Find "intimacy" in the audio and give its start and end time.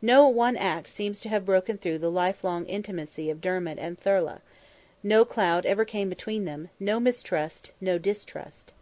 2.64-3.28